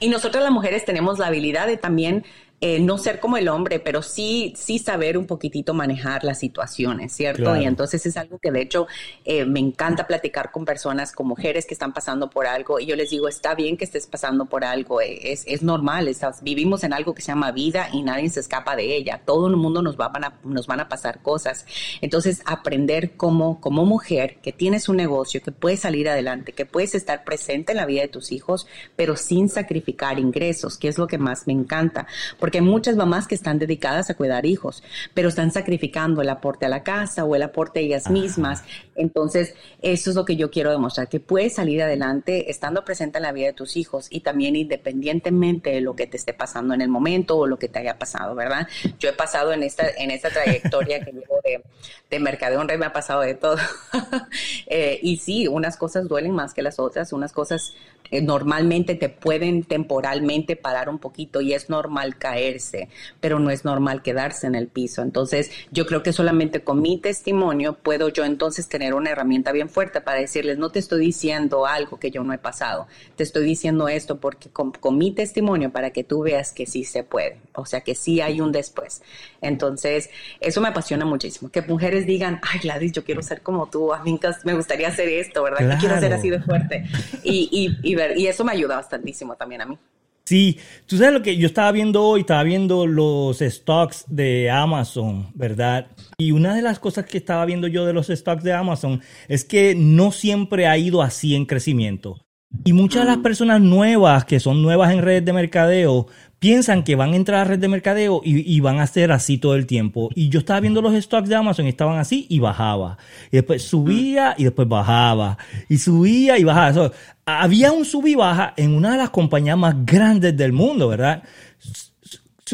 [0.00, 2.24] Y nosotros las mujeres tenemos la habilidad de también
[2.60, 7.12] eh, no ser como el hombre, pero sí, sí saber un poquitito manejar las situaciones,
[7.12, 7.54] ¿cierto?
[7.54, 8.86] Y entonces es algo que de hecho
[9.26, 12.96] eh, me encanta platicar con personas, con mujeres que están pasando por algo, y yo
[12.96, 16.82] les digo, está bien que estés pasando por algo, eh, es, es normal, estás, vivimos
[16.82, 19.82] en algo que se llama vida y nadie se escapa de ella, todo el mundo
[19.82, 21.66] nos, va, van, a, nos van a pasar cosas.
[22.00, 26.94] Entonces, aprender como, como mujer que tienes un negocio, que puedes salir adelante, que puedes
[26.94, 28.66] estar presente en la vida de tus hijos,
[28.96, 32.06] pero sin sacrificar ingresos, que es lo que más me encanta
[32.46, 36.64] porque hay muchas mamás que están dedicadas a cuidar hijos, pero están sacrificando el aporte
[36.64, 38.62] a la casa o el aporte a ellas mismas.
[38.94, 43.24] Entonces, eso es lo que yo quiero demostrar, que puedes salir adelante estando presente en
[43.24, 46.82] la vida de tus hijos y también independientemente de lo que te esté pasando en
[46.82, 48.68] el momento o lo que te haya pasado, ¿verdad?
[49.00, 51.64] Yo he pasado en esta, en esta trayectoria que llevo de,
[52.08, 53.56] de Mercadeo Rey, me ha pasado de todo.
[54.68, 57.74] Eh, y sí, unas cosas duelen más que las otras, unas cosas
[58.22, 62.88] normalmente te pueden temporalmente parar un poquito y es normal caerse,
[63.20, 65.02] pero no es normal quedarse en el piso.
[65.02, 69.68] Entonces, yo creo que solamente con mi testimonio puedo yo entonces tener una herramienta bien
[69.68, 73.44] fuerte para decirles, no te estoy diciendo algo que yo no he pasado, te estoy
[73.44, 77.66] diciendo esto porque con, mi testimonio para que tú veas que sí se puede, o
[77.66, 79.02] sea, que sí hay un después.
[79.40, 83.92] Entonces, eso me apasiona muchísimo, que mujeres digan, ay Gladys, yo quiero ser como tú,
[83.92, 85.78] a mí me gustaría hacer esto, ¿verdad?
[85.78, 86.84] quiero ser así de fuerte.
[87.22, 87.48] y,
[87.82, 89.78] y y eso me ayuda bastantísimo también a mí.
[90.26, 95.30] Sí, tú sabes lo que yo estaba viendo hoy, estaba viendo los stocks de Amazon,
[95.34, 95.86] ¿verdad?
[96.18, 99.44] Y una de las cosas que estaba viendo yo de los stocks de Amazon es
[99.44, 102.25] que no siempre ha ido así en crecimiento.
[102.64, 106.06] Y muchas de las personas nuevas, que son nuevas en redes de mercadeo,
[106.38, 109.54] piensan que van a entrar a red de mercadeo y, van a ser así todo
[109.54, 110.10] el tiempo.
[110.14, 112.98] Y yo estaba viendo los stocks de Amazon y estaban así y bajaba.
[113.30, 115.38] Y después subía y después bajaba.
[115.68, 116.92] Y subía y bajaba.
[117.24, 121.22] había un sub y baja en una de las compañías más grandes del mundo, ¿verdad?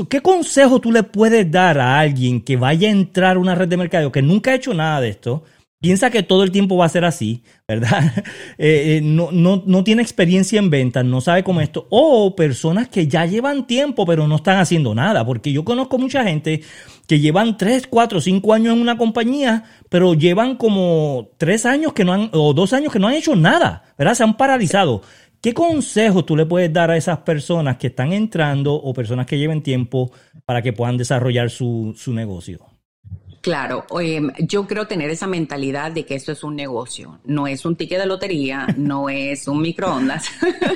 [0.08, 3.68] ¿Qué consejo tú le puedes dar a alguien que vaya a entrar a una red
[3.68, 5.44] de mercadeo que nunca ha hecho nada de esto?
[5.82, 8.12] Piensa que todo el tiempo va a ser así, ¿verdad?
[8.58, 11.88] Eh, eh, no, no, tiene experiencia en ventas, no sabe cómo esto.
[11.90, 16.22] O personas que ya llevan tiempo pero no están haciendo nada, porque yo conozco mucha
[16.22, 16.62] gente
[17.08, 22.04] que llevan 3, 4, 5 años en una compañía, pero llevan como 3 años que
[22.04, 24.14] no han, o 2 años que no han hecho nada, ¿verdad?
[24.14, 25.02] Se han paralizado.
[25.40, 29.38] ¿Qué consejo tú le puedes dar a esas personas que están entrando o personas que
[29.38, 30.12] lleven tiempo
[30.44, 32.71] para que puedan desarrollar su, su negocio?
[33.42, 33.84] Claro,
[34.38, 37.98] yo creo tener esa mentalidad de que esto es un negocio, no es un ticket
[37.98, 40.26] de lotería, no es un microondas.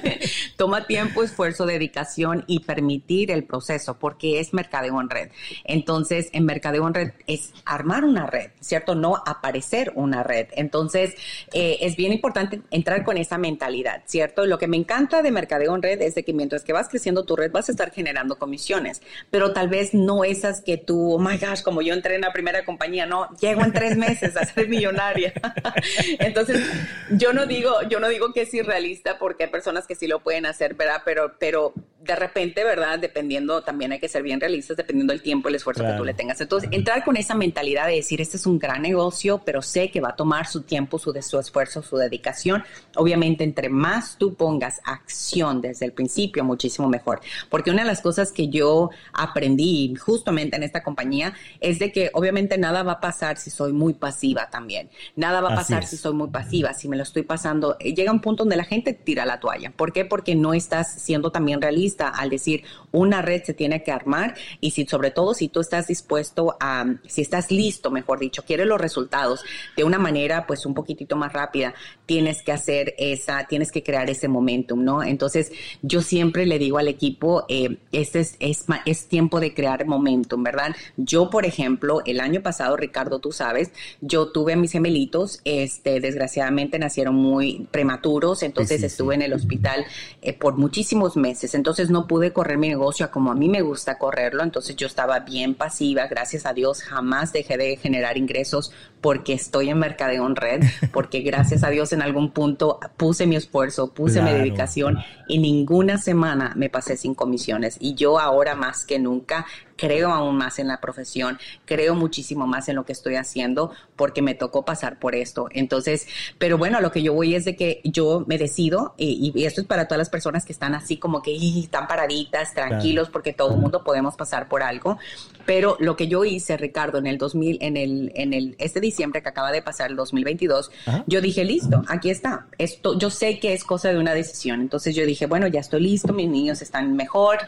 [0.57, 5.31] Toma tiempo, esfuerzo, dedicación y permitir el proceso, porque es mercadeo en red.
[5.62, 8.96] Entonces, en mercadeo en red es armar una red, ¿cierto?
[8.96, 10.48] No aparecer una red.
[10.57, 11.14] Entonces,
[11.52, 14.44] eh, es bien importante entrar con esa mentalidad, ¿cierto?
[14.44, 17.24] Lo que me encanta de mercadeo en red es de que mientras que vas creciendo
[17.24, 21.18] tu red, vas a estar generando comisiones, pero tal vez no esas que tú, oh
[21.20, 24.45] my gosh, como yo entré en la primera compañía, no, llego en tres meses a
[24.45, 25.33] ser millonaria.
[26.19, 26.64] Entonces,
[27.11, 30.21] yo no digo, yo no digo que es irrealista porque hay personas que sí lo
[30.21, 31.03] pueden hacer, ¿verdad?
[31.05, 31.75] Pero, pero
[32.07, 32.99] de repente, ¿verdad?
[32.99, 36.14] Dependiendo, también hay que ser bien realistas, dependiendo del tiempo, el esfuerzo que tú le
[36.14, 36.40] tengas.
[36.40, 40.01] Entonces, entrar con esa mentalidad de decir, este es un gran negocio, pero sé que
[40.01, 42.64] va a tomar su tiempo, su, su esfuerzo, su dedicación.
[42.95, 47.21] Obviamente, entre más tú pongas acción desde el principio, muchísimo mejor.
[47.51, 52.11] Porque una de las cosas que yo aprendí justamente en esta compañía es de que
[52.12, 54.90] obviamente nada va a pasar si soy muy pasiva también.
[55.14, 57.77] Nada va a pasar si soy muy pasiva, si me lo estoy pasando.
[57.79, 59.71] Llega un punto donde la gente tira la toalla.
[59.71, 60.05] ¿Por qué?
[60.05, 64.71] Porque no estás siendo también realista al decir una red se tiene que armar y
[64.71, 68.81] si sobre todo si tú estás dispuesto a, si estás listo, mejor dicho, quieres los
[68.81, 69.45] resultados
[69.77, 71.75] de una manera pues un poquitito más rápida,
[72.07, 75.03] tienes que hacer esa, tienes que crear ese momentum, ¿no?
[75.03, 79.87] Entonces yo siempre le digo al equipo, eh, este es, es, es tiempo de crear
[79.87, 80.75] momentum, ¿verdad?
[80.97, 86.01] Yo, por ejemplo, el año pasado, Ricardo, tú sabes, yo tuve a mis gemelitos, este,
[86.01, 89.85] desgraciadamente nacieron muy prematuros, entonces estuve en el hospital
[90.23, 93.99] eh, por muchísimos meses, entonces no pude correr mi negocio como a mí me gusta
[93.99, 98.72] correrlo, entonces yo estaba bien pasiva, gracias a Dios jamás dejé de generar ingresos
[99.07, 103.95] porque estoy en mercadeo red, porque gracias a Dios en algún punto puse mi esfuerzo,
[103.95, 108.99] puse mi dedicación y ninguna semana me pasé sin comisiones y yo ahora más que
[108.99, 113.71] nunca creo aún más en la profesión, creo muchísimo más en lo que estoy haciendo
[113.95, 115.49] porque me tocó pasar por esto.
[115.53, 119.61] Entonces, pero bueno, lo que yo voy es de que yo me decido y, esto
[119.61, 123.55] es para todas las personas que están así como que están paraditas, tranquilos, porque todo
[123.55, 124.99] el mundo podemos pasar por algo.
[125.47, 129.23] Pero lo que yo hice, Ricardo, en el 2000, en el, en el, este diciembre
[129.23, 130.71] que acaba de pasar, el 2022,
[131.07, 132.47] yo dije, listo, aquí está.
[132.59, 134.61] Esto, yo sé que es cosa de una decisión.
[134.61, 137.39] Entonces yo dije, bueno, ya estoy listo, mis niños están mejor,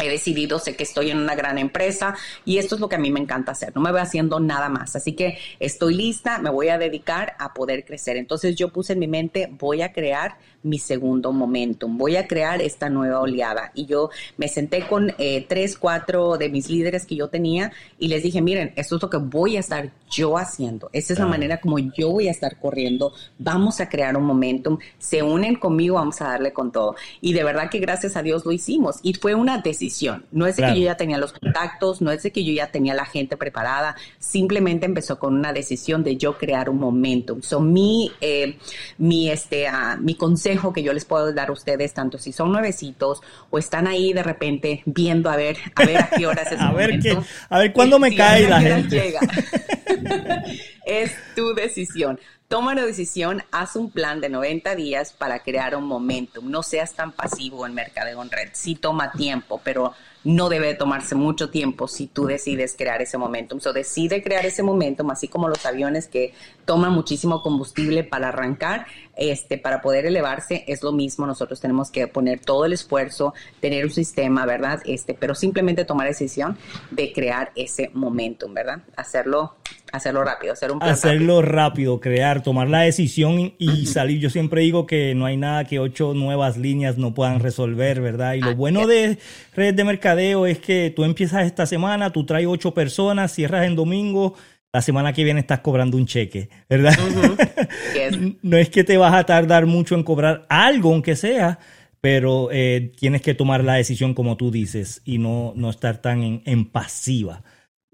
[0.00, 2.98] he decidido, sé que estoy en una gran empresa y esto es lo que a
[2.98, 6.50] mí me encanta hacer, no me voy haciendo nada más, así que estoy lista, me
[6.50, 8.16] voy a dedicar a poder crecer.
[8.16, 12.62] Entonces yo puse en mi mente, voy a crear mi segundo momentum, voy a crear
[12.62, 13.72] esta nueva oleada.
[13.74, 18.08] Y yo me senté con eh, tres, cuatro de mis líderes que yo tenía y
[18.08, 21.26] les dije, miren, esto es lo que voy a estar yo haciendo, esta es la
[21.26, 25.94] manera como yo voy a estar corriendo, vamos a crear un momentum, se unen conmigo,
[25.94, 26.96] vamos a darle con todo.
[27.20, 29.81] Y de verdad que gracias a Dios lo hicimos y fue una decisión,
[30.30, 32.70] no es de que yo ya tenía los contactos, no es de que yo ya
[32.70, 37.42] tenía la gente preparada, simplemente empezó con una decisión de yo crear un momentum.
[37.42, 38.58] So, mi, eh,
[38.98, 42.52] mi, este, uh, mi consejo que yo les puedo dar a ustedes, tanto si son
[42.52, 46.60] nuevecitos o están ahí de repente viendo a ver a ver a qué horas es
[46.60, 47.18] a ver qué,
[47.48, 49.14] a ver cuándo me cae la gente.
[50.86, 52.18] es tu decisión.
[52.52, 56.50] Toma la decisión, haz un plan de 90 días para crear un momentum.
[56.50, 58.50] No seas tan pasivo en Mercadeo en Red.
[58.52, 63.58] Sí toma tiempo, pero no debe tomarse mucho tiempo si tú decides crear ese momentum.
[63.58, 66.34] So, decide crear ese momentum, así como los aviones que
[66.66, 68.84] toman muchísimo combustible para arrancar,
[69.16, 71.26] este, para poder elevarse, es lo mismo.
[71.26, 74.82] Nosotros tenemos que poner todo el esfuerzo, tener un sistema, ¿verdad?
[74.84, 76.58] Este, pero simplemente tomar la decisión
[76.90, 78.82] de crear ese momentum, ¿verdad?
[78.94, 79.54] Hacerlo
[79.92, 82.00] Hacerlo rápido, hacer un plan Hacerlo rápido.
[82.00, 84.18] crear, tomar la decisión y salir.
[84.20, 88.34] Yo siempre digo que no hay nada que ocho nuevas líneas no puedan resolver, ¿verdad?
[88.34, 89.18] Y lo bueno de
[89.54, 93.76] redes de mercadeo es que tú empiezas esta semana, tú traes ocho personas, cierras en
[93.76, 94.34] domingo,
[94.72, 96.96] la semana que viene estás cobrando un cheque, ¿verdad?
[98.42, 101.58] no es que te vas a tardar mucho en cobrar algo, aunque sea,
[102.00, 106.40] pero eh, tienes que tomar la decisión como tú dices y no, no estar tan
[106.46, 107.42] en pasiva.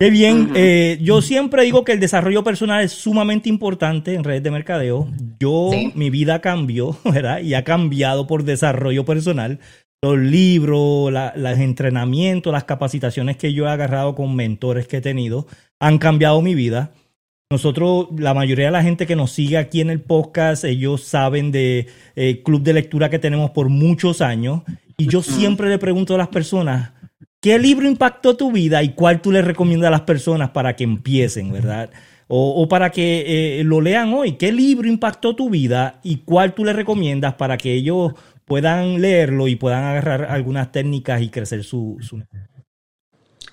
[0.01, 0.53] Qué bien.
[0.55, 5.09] Eh, yo siempre digo que el desarrollo personal es sumamente importante en redes de mercadeo.
[5.41, 7.41] Yo, mi vida cambió, ¿verdad?
[7.41, 9.59] Y ha cambiado por desarrollo personal.
[10.01, 15.49] Los libros, los entrenamientos, las capacitaciones que yo he agarrado con mentores que he tenido
[15.81, 16.93] han cambiado mi vida.
[17.51, 21.51] Nosotros, la mayoría de la gente que nos sigue aquí en el podcast, ellos saben
[21.51, 24.63] de eh, club de lectura que tenemos por muchos años.
[24.97, 26.93] Y yo siempre le pregunto a las personas,
[27.41, 30.85] ¿Qué libro impactó tu vida y cuál tú le recomiendas a las personas para que
[30.85, 31.91] empiecen, verdad?
[32.27, 34.33] O, para que eh, lo lean hoy.
[34.33, 38.13] ¿Qué libro impactó tu vida y cuál tú le recomiendas para que ellos
[38.45, 42.23] puedan leerlo y puedan agarrar algunas técnicas y crecer su, su...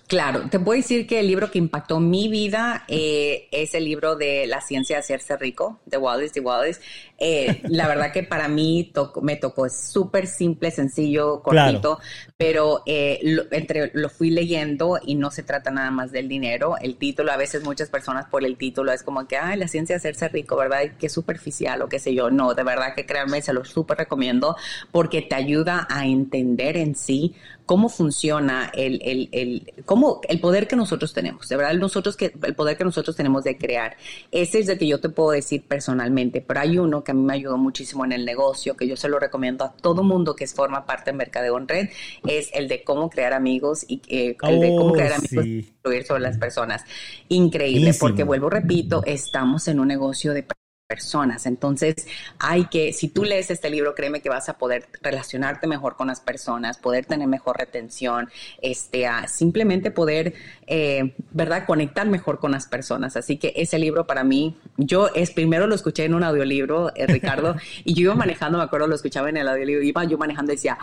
[0.07, 4.15] Claro, te puedo decir que el libro que impactó mi vida eh, es el libro
[4.15, 6.79] de La ciencia de hacerse rico, de Wallace de Wallace.
[7.17, 8.91] Eh, la verdad que para mí
[9.23, 11.99] me tocó, es súper simple, sencillo, cortito,
[12.37, 16.75] pero eh, lo, entre lo fui leyendo y no se trata nada más del dinero.
[16.79, 19.95] El título, a veces muchas personas por el título es como que, ay, la ciencia
[19.95, 20.81] de hacerse rico, ¿verdad?
[20.99, 22.29] Qué superficial o qué sé yo.
[22.29, 24.55] No, de verdad que créanme, se lo súper recomiendo
[24.91, 27.33] porque te ayuda a entender en sí
[27.65, 32.33] cómo funciona el, el, el, cómo, el poder que nosotros tenemos, de verdad, nosotros que,
[32.43, 33.97] el poder que nosotros tenemos de crear.
[34.31, 37.23] Ese es el que yo te puedo decir personalmente, pero hay uno que a mí
[37.23, 40.45] me ayudó muchísimo en el negocio, que yo se lo recomiendo a todo mundo que
[40.55, 41.89] forma parte de Mercadeo en Red,
[42.27, 45.57] es el de cómo crear amigos y eh, el de cómo oh, crear amigos y
[45.59, 46.83] influir sobre las personas.
[47.29, 50.45] Increíble, porque vuelvo, repito, estamos en un negocio de
[50.87, 51.47] personas.
[51.47, 55.95] Entonces, hay que, si tú lees este libro, créeme que vas a poder relacionarte mejor
[55.95, 58.29] con las personas, poder tener mejor retención,
[58.61, 60.35] este, a simplemente poder,
[60.67, 63.17] eh, ¿verdad?, conectar mejor con las personas.
[63.17, 67.07] Así que ese libro para mí, yo es primero lo escuché en un audiolibro, eh,
[67.07, 70.53] Ricardo, y yo iba manejando, me acuerdo, lo escuchaba en el audiolibro, iba yo manejando
[70.53, 70.77] y decía,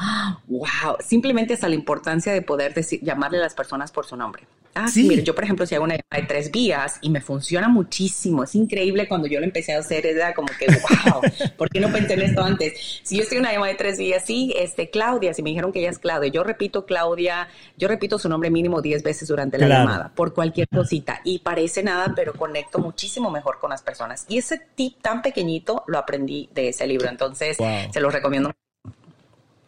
[0.48, 4.46] wow, simplemente hasta la importancia de poder decir, llamarle a las personas por su nombre.
[4.74, 5.04] Ah, sí.
[5.04, 8.44] Mire, yo por ejemplo, si hago una llamada de tres vías y me funciona muchísimo,
[8.44, 11.20] es increíble cuando yo lo empecé a hacer, era como que, wow,
[11.56, 13.00] ¿por qué no pensé en esto antes?
[13.02, 15.72] Si yo estoy en una llamada de tres vías, sí, este, Claudia, si me dijeron
[15.72, 19.58] que ella es Claudia, yo repito Claudia, yo repito su nombre mínimo diez veces durante
[19.58, 24.24] la llamada, por cualquier cosita, y parece nada, pero conecto muchísimo mejor con las personas.
[24.28, 28.52] Y ese tip tan pequeñito lo aprendí de ese libro, entonces se los recomiendo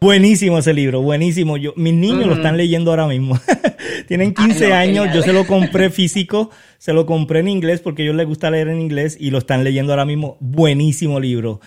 [0.04, 1.56] Buenísimo ese libro, buenísimo.
[1.56, 3.40] Yo, mis niños lo están leyendo ahora mismo.
[4.06, 8.02] Tienen 15 ah, años, yo se lo compré físico, se lo compré en inglés porque
[8.02, 10.36] a ellos les gusta leer en inglés y lo están leyendo ahora mismo.
[10.40, 11.60] Buenísimo libro.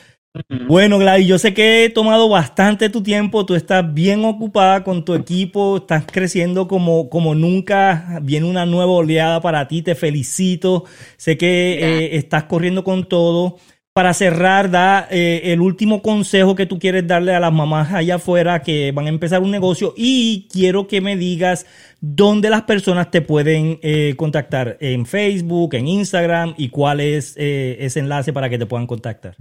[0.68, 5.04] Bueno, Gladys, yo sé que he tomado bastante tu tiempo, tú estás bien ocupada con
[5.04, 10.84] tu equipo, estás creciendo como, como nunca, viene una nueva oleada para ti, te felicito,
[11.18, 13.58] sé que eh, estás corriendo con todo
[13.98, 18.18] para cerrar, da eh, el último consejo que tú quieres darle a las mamás allá
[18.18, 21.66] afuera que van a empezar un negocio y quiero que me digas
[22.00, 27.78] dónde las personas te pueden eh, contactar en Facebook, en Instagram y cuál es eh,
[27.80, 29.36] ese enlace para que te puedan contactar.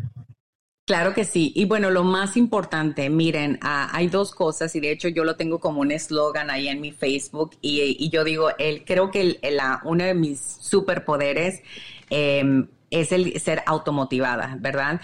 [0.87, 1.53] Claro que sí.
[1.55, 5.37] Y bueno, lo más importante, miren, ah, hay dos cosas y de hecho yo lo
[5.37, 9.83] tengo como un eslogan ahí en mi Facebook y, yo digo, el, creo que la,
[9.85, 11.61] uno de mis superpoderes
[12.09, 15.01] em, es el ser automotivada, ¿verdad?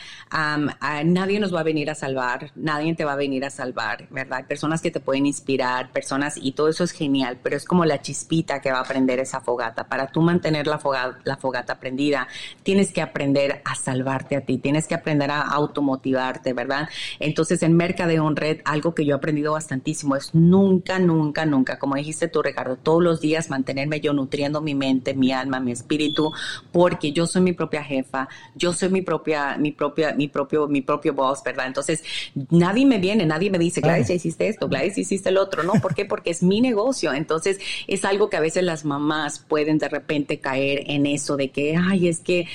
[1.04, 4.46] nadie nos va a venir a salvar, nadie te va a venir a salvar, ¿verdad?
[4.46, 8.00] Personas que te pueden inspirar, personas, y todo eso es genial, pero es como la
[8.00, 9.84] chispita que va a prender esa fogata.
[9.84, 12.28] Para tú mantener la fogata, la fogata prendida,
[12.62, 16.88] tienes que aprender a salvarte a ti, tienes que aprender a automotivarte, ¿verdad?
[17.18, 21.96] Entonces, en Mercadeo Red, algo que yo he aprendido bastantísimo es nunca, nunca, nunca, como
[21.96, 26.32] dijiste tú, Ricardo, todos los días mantenerme yo nutriendo mi mente, mi alma, mi espíritu,
[26.70, 30.82] porque yo soy mi propio jefa, yo soy mi propia, mi propia, mi propio, mi
[30.82, 31.68] propio boss, ¿verdad?
[31.68, 32.02] Entonces,
[32.50, 35.74] nadie me viene, nadie me dice, Gladys, ya hiciste esto, Gladys, hiciste el otro, ¿no?
[35.74, 36.04] ¿Por qué?
[36.04, 37.12] Porque es mi negocio.
[37.12, 41.50] Entonces, es algo que a veces las mamás pueden de repente caer en eso de
[41.50, 42.48] que, ay, es que,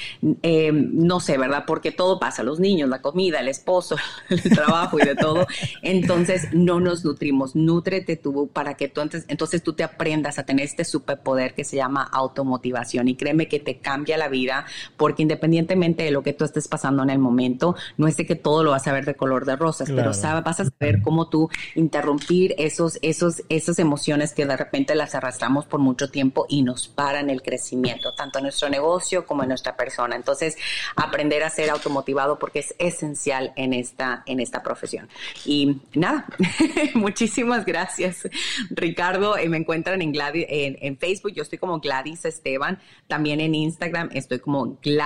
[0.43, 1.63] eh, no sé, ¿verdad?
[1.65, 3.95] Porque todo pasa, los niños, la comida, el esposo,
[4.29, 5.47] el trabajo y de todo.
[5.81, 10.45] Entonces, no nos nutrimos, nútrete tú para que tú entonces, entonces tú te aprendas a
[10.45, 14.65] tener este superpoder que se llama automotivación y créeme que te cambia la vida.
[14.97, 18.25] Por porque independientemente de lo que tú estés pasando en el momento, no es de
[18.25, 21.29] que todo lo vas a ver de color de rosas, pero vas a saber cómo
[21.29, 26.61] tú interrumpir esos, esos, esas emociones que de repente las arrastramos por mucho tiempo y
[26.61, 30.17] nos paran el crecimiento, tanto en nuestro negocio como en nuestra persona.
[30.17, 30.57] Entonces,
[30.97, 35.07] aprender a ser automotivado porque es esencial en esta, en esta profesión.
[35.45, 36.25] Y nada,
[36.95, 38.27] muchísimas gracias,
[38.71, 39.37] Ricardo.
[39.37, 42.79] Eh, me encuentran en, Gladys, en, Facebook, yo estoy como Gladys Esteban.
[43.07, 44.96] También en Instagram estoy como Gladys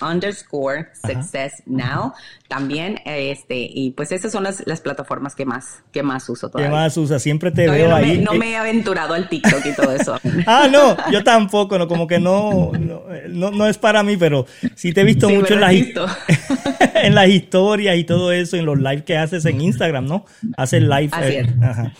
[0.00, 2.12] underscore success now.
[2.48, 6.70] También, este, y pues esas son las, plataformas que más, que más uso todavía.
[6.70, 7.18] ¿Qué más usa?
[7.18, 8.18] Siempre te veo ahí.
[8.18, 10.18] no me he aventurado al TikTok y todo eso.
[10.46, 14.92] ah, no, yo tampoco, no, como que no, no, no, es para mí, pero sí
[14.92, 15.74] te he visto mucho en las,
[16.94, 20.24] en las historias y todo eso, en los live que haces en Instagram, ¿no?
[20.56, 21.10] Haces live.
[21.20, 21.92] Eh, ajá.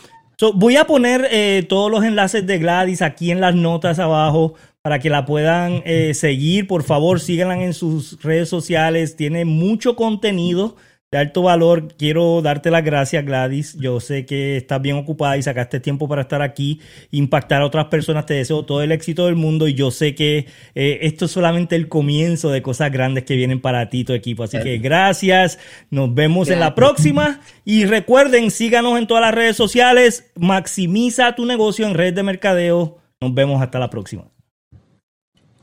[0.54, 4.98] voy a poner eh, todos los enlaces de Gladys aquí en las notas abajo para
[4.98, 6.66] que la puedan eh, seguir.
[6.66, 9.16] Por favor, síganla en sus redes sociales.
[9.16, 10.76] Tiene mucho contenido
[11.10, 11.94] de alto valor.
[11.96, 13.76] Quiero darte las gracias, Gladys.
[13.78, 17.86] Yo sé que estás bien ocupada y sacaste tiempo para estar aquí, impactar a otras
[17.86, 18.26] personas.
[18.26, 21.76] Te deseo todo el éxito del mundo y yo sé que eh, esto es solamente
[21.76, 24.44] el comienzo de cosas grandes que vienen para ti, tu equipo.
[24.44, 25.58] Así que gracias.
[25.90, 27.40] Nos vemos en la próxima.
[27.64, 30.30] Y recuerden, síganos en todas las redes sociales.
[30.36, 32.98] Maximiza tu negocio en red de mercadeo.
[33.20, 34.30] Nos vemos hasta la próxima.